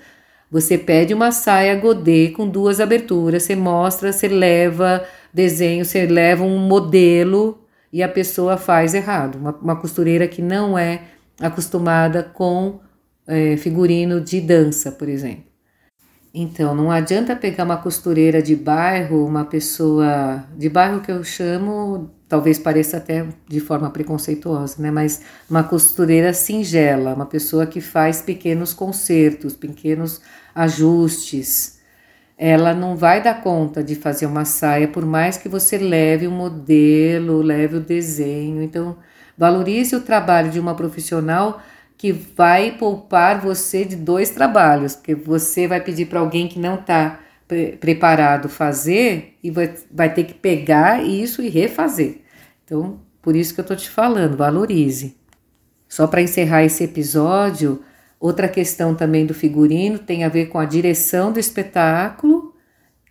Você 0.51 0.77
pede 0.77 1.13
uma 1.13 1.31
saia 1.31 1.75
godê 1.75 2.29
com 2.29 2.47
duas 2.47 2.79
aberturas, 2.79 3.43
você 3.43 3.55
mostra, 3.55 4.11
você 4.11 4.27
leva 4.27 5.03
desenho, 5.33 5.85
você 5.85 6.05
leva 6.05 6.43
um 6.43 6.57
modelo 6.59 7.61
e 7.91 8.01
a 8.01 8.09
pessoa 8.09 8.57
faz 8.57 8.93
errado. 8.93 9.35
Uma, 9.35 9.51
uma 9.51 9.75
costureira 9.75 10.27
que 10.27 10.41
não 10.41 10.77
é 10.77 11.03
acostumada 11.39 12.23
com 12.23 12.79
é, 13.27 13.57
figurino 13.57 14.21
de 14.21 14.39
dança, 14.39 14.91
por 14.91 15.09
exemplo. 15.09 15.51
Então, 16.33 16.73
não 16.73 16.89
adianta 16.89 17.35
pegar 17.35 17.65
uma 17.65 17.75
costureira 17.75 18.41
de 18.41 18.55
bairro, 18.55 19.25
uma 19.25 19.43
pessoa 19.43 20.45
de 20.57 20.69
bairro 20.69 21.01
que 21.01 21.11
eu 21.11 21.21
chamo, 21.25 22.09
talvez 22.29 22.57
pareça 22.57 22.95
até 22.95 23.27
de 23.49 23.59
forma 23.59 23.89
preconceituosa, 23.89 24.81
né? 24.81 24.89
Mas 24.89 25.21
uma 25.49 25.63
costureira 25.63 26.33
singela, 26.33 27.13
uma 27.13 27.25
pessoa 27.25 27.65
que 27.67 27.81
faz 27.81 28.21
pequenos 28.21 28.73
consertos, 28.73 29.53
pequenos 29.53 30.21
ajustes. 30.55 31.80
Ela 32.43 32.73
não 32.73 32.95
vai 32.95 33.21
dar 33.21 33.39
conta 33.39 33.83
de 33.83 33.93
fazer 33.93 34.25
uma 34.25 34.45
saia, 34.45 34.87
por 34.87 35.05
mais 35.05 35.37
que 35.37 35.47
você 35.47 35.77
leve 35.77 36.25
o 36.25 36.31
modelo, 36.31 37.39
leve 37.39 37.77
o 37.77 37.79
desenho. 37.79 38.63
Então, 38.63 38.97
valorize 39.37 39.95
o 39.95 40.01
trabalho 40.01 40.49
de 40.49 40.59
uma 40.59 40.73
profissional 40.73 41.61
que 41.95 42.11
vai 42.11 42.71
poupar 42.71 43.39
você 43.39 43.85
de 43.85 43.95
dois 43.95 44.31
trabalhos, 44.31 44.95
porque 44.95 45.13
você 45.13 45.67
vai 45.67 45.79
pedir 45.81 46.07
para 46.07 46.19
alguém 46.19 46.47
que 46.47 46.57
não 46.57 46.79
está 46.79 47.19
pre 47.47 47.73
preparado 47.73 48.49
fazer 48.49 49.37
e 49.43 49.51
vai, 49.51 49.75
vai 49.91 50.11
ter 50.11 50.23
que 50.23 50.33
pegar 50.33 51.03
isso 51.03 51.43
e 51.43 51.47
refazer. 51.47 52.21
Então, 52.65 53.01
por 53.21 53.35
isso 53.35 53.53
que 53.53 53.59
eu 53.59 53.63
estou 53.63 53.77
te 53.77 53.87
falando, 53.87 54.35
valorize. 54.35 55.15
Só 55.87 56.07
para 56.07 56.23
encerrar 56.23 56.63
esse 56.63 56.83
episódio, 56.83 57.83
outra 58.21 58.47
questão 58.47 58.95
também 58.95 59.25
do 59.25 59.33
figurino 59.33 59.99
tem 59.99 60.23
a 60.23 60.29
ver 60.29 60.45
com 60.45 60.59
a 60.59 60.65
direção 60.65 61.33
do 61.33 61.39
espetáculo, 61.39 62.55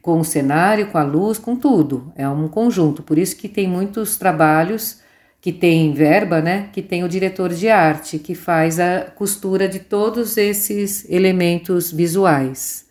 com 0.01 0.21
o 0.21 0.25
cenário, 0.25 0.87
com 0.87 0.97
a 0.97 1.03
luz, 1.03 1.39
com 1.39 1.55
tudo. 1.55 2.11
É 2.17 2.27
um 2.27 2.49
conjunto. 2.49 3.03
Por 3.03 3.19
isso 3.19 3.37
que 3.37 3.49
tem 3.49 3.69
muitos 3.69 4.17
trabalhos 4.17 5.01
que 5.41 5.53
tem 5.53 5.93
verba, 5.93 6.41
né, 6.41 6.69
que 6.73 6.81
tem 6.81 7.03
o 7.03 7.09
diretor 7.09 7.51
de 7.51 7.69
arte, 7.69 8.19
que 8.19 8.35
faz 8.35 8.79
a 8.79 9.11
costura 9.15 9.69
de 9.69 9.81
todos 9.81 10.37
esses 10.37 11.09
elementos 11.11 11.91
visuais. 11.91 12.87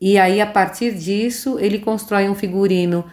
E 0.00 0.18
aí, 0.18 0.40
a 0.40 0.46
partir 0.46 0.94
disso, 0.94 1.58
ele 1.58 1.78
constrói 1.78 2.28
um 2.28 2.34
figurino 2.34 3.04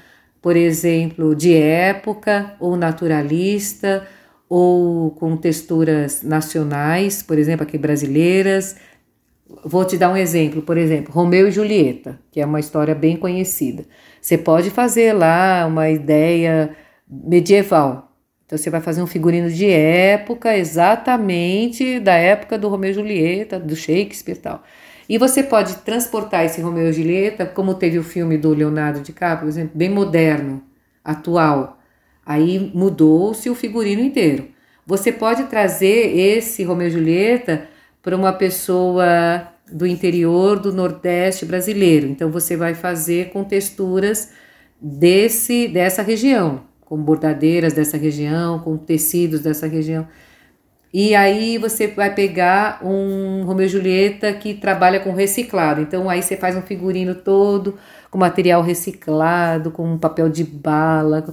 por 0.47 0.55
exemplo, 0.55 1.35
de 1.35 1.53
época 1.53 2.55
ou 2.59 2.77
naturalista 2.77 4.07
ou 4.49 5.11
com 5.11 5.35
texturas 5.35 6.23
nacionais, 6.23 7.21
por 7.21 7.37
exemplo, 7.37 7.63
aqui 7.63 7.77
brasileiras. 7.77 8.75
Vou 9.63 9.85
te 9.85 9.97
dar 9.97 10.11
um 10.11 10.17
exemplo, 10.17 10.61
por 10.61 10.77
exemplo, 10.77 11.13
Romeu 11.13 11.47
e 11.47 11.51
Julieta, 11.51 12.19
que 12.31 12.41
é 12.41 12.45
uma 12.45 12.59
história 12.59 12.93
bem 12.93 13.17
conhecida. 13.17 13.85
Você 14.21 14.37
pode 14.37 14.69
fazer 14.69 15.13
lá 15.13 15.65
uma 15.65 15.89
ideia 15.89 16.75
medieval. 17.07 18.11
Então 18.45 18.57
você 18.57 18.69
vai 18.69 18.79
fazer 18.79 19.01
um 19.01 19.07
figurino 19.07 19.49
de 19.49 19.69
época, 19.69 20.55
exatamente 20.57 21.99
da 21.99 22.13
época 22.13 22.57
do 22.57 22.69
Romeu 22.69 22.91
e 22.91 22.93
Julieta, 22.93 23.59
do 23.59 23.75
Shakespeare 23.75 24.37
e 24.37 24.39
tal. 24.39 24.63
E 25.09 25.17
você 25.17 25.43
pode 25.43 25.75
transportar 25.77 26.45
esse 26.45 26.61
Romeu 26.61 26.89
e 26.89 26.93
Julieta, 26.93 27.45
como 27.45 27.73
teve 27.73 27.97
o 27.99 28.03
filme 28.03 28.37
do 28.37 28.53
Leonardo 28.53 29.01
DiCaprio, 29.01 29.39
por 29.39 29.49
exemplo, 29.49 29.71
bem 29.73 29.89
moderno, 29.89 30.61
atual. 31.03 31.76
Aí 32.27 32.69
mudou-se 32.73 33.49
o 33.49 33.55
figurino 33.55 34.01
inteiro. 34.01 34.49
Você 34.85 35.13
pode 35.13 35.45
trazer 35.45 36.13
esse 36.17 36.61
Romeu 36.61 36.87
e 36.87 36.91
Julieta 36.91 37.69
para 38.03 38.17
uma 38.17 38.33
pessoa 38.33 39.47
do 39.71 39.87
interior 39.87 40.59
do 40.59 40.73
Nordeste 40.73 41.45
brasileiro. 41.45 42.05
Então 42.05 42.29
você 42.29 42.57
vai 42.57 42.75
fazer 42.75 43.29
com 43.29 43.45
texturas 43.45 44.33
desse 44.79 45.69
dessa 45.69 46.01
região, 46.01 46.63
com 46.81 46.97
bordadeiras 46.97 47.71
dessa 47.71 47.95
região, 47.95 48.59
com 48.59 48.75
tecidos 48.77 49.39
dessa 49.39 49.65
região. 49.65 50.05
E 50.93 51.15
aí 51.15 51.57
você 51.57 51.87
vai 51.87 52.13
pegar 52.13 52.79
um 52.83 53.43
Romeu 53.45 53.65
e 53.65 53.69
Julieta 53.69 54.33
que 54.33 54.53
trabalha 54.53 54.99
com 54.99 55.13
reciclado. 55.13 55.81
Então 55.81 56.09
aí 56.09 56.21
você 56.21 56.35
faz 56.35 56.57
um 56.57 56.61
figurino 56.61 57.15
todo 57.15 57.77
com 58.11 58.17
material 58.17 58.61
reciclado, 58.61 59.71
com 59.71 59.97
papel 59.97 60.29
de 60.29 60.43
bala. 60.43 61.25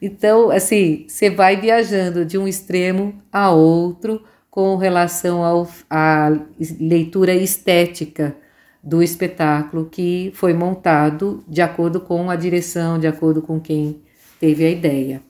Então, 0.00 0.50
assim, 0.50 1.06
você 1.08 1.30
vai 1.30 1.56
viajando 1.56 2.24
de 2.24 2.36
um 2.36 2.46
extremo 2.46 3.14
a 3.32 3.50
outro 3.50 4.22
com 4.50 4.76
relação 4.76 5.42
à 5.90 6.32
leitura 6.80 7.34
estética 7.34 8.36
do 8.82 9.02
espetáculo 9.02 9.86
que 9.90 10.30
foi 10.34 10.54
montado 10.54 11.42
de 11.48 11.60
acordo 11.60 12.00
com 12.00 12.30
a 12.30 12.36
direção, 12.36 12.98
de 12.98 13.06
acordo 13.06 13.42
com 13.42 13.60
quem 13.60 14.00
teve 14.38 14.64
a 14.64 14.70
ideia. 14.70 15.22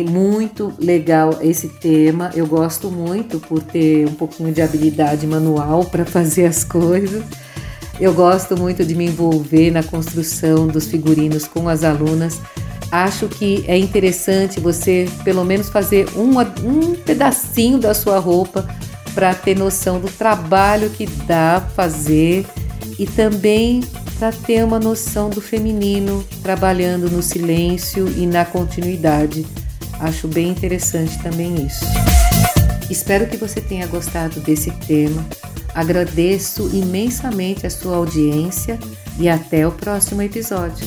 É 0.00 0.02
muito 0.02 0.72
legal 0.76 1.38
esse 1.40 1.68
tema. 1.68 2.30
Eu 2.34 2.48
gosto 2.48 2.90
muito 2.90 3.38
por 3.38 3.62
ter 3.62 4.08
um 4.08 4.14
pouquinho 4.14 4.52
de 4.52 4.60
habilidade 4.60 5.24
manual 5.24 5.84
para 5.84 6.04
fazer 6.04 6.46
as 6.46 6.64
coisas. 6.64 7.22
Eu 8.00 8.12
gosto 8.12 8.56
muito 8.56 8.84
de 8.84 8.92
me 8.92 9.06
envolver 9.06 9.70
na 9.70 9.84
construção 9.84 10.66
dos 10.66 10.88
figurinos 10.88 11.46
com 11.46 11.68
as 11.68 11.84
alunas. 11.84 12.40
Acho 12.90 13.28
que 13.28 13.64
é 13.68 13.78
interessante 13.78 14.58
você, 14.58 15.08
pelo 15.22 15.44
menos, 15.44 15.68
fazer 15.68 16.08
um, 16.16 16.40
um 16.40 16.96
pedacinho 16.96 17.78
da 17.78 17.94
sua 17.94 18.18
roupa 18.18 18.66
para 19.14 19.32
ter 19.32 19.56
noção 19.56 20.00
do 20.00 20.08
trabalho 20.08 20.90
que 20.90 21.06
dá 21.06 21.64
fazer 21.76 22.44
e 22.98 23.06
também 23.06 23.80
para 24.18 24.32
ter 24.32 24.64
uma 24.64 24.80
noção 24.80 25.30
do 25.30 25.40
feminino 25.40 26.24
trabalhando 26.42 27.08
no 27.08 27.22
silêncio 27.22 28.08
e 28.16 28.26
na 28.26 28.44
continuidade. 28.44 29.46
Acho 30.00 30.28
bem 30.28 30.48
interessante 30.48 31.18
também 31.22 31.66
isso. 31.66 31.84
Espero 32.90 33.26
que 33.26 33.36
você 33.36 33.60
tenha 33.60 33.86
gostado 33.86 34.40
desse 34.40 34.70
tema. 34.70 35.24
Agradeço 35.74 36.70
imensamente 36.72 37.66
a 37.66 37.70
sua 37.70 37.96
audiência 37.96 38.78
e 39.18 39.28
até 39.28 39.66
o 39.66 39.72
próximo 39.72 40.22
episódio. 40.22 40.86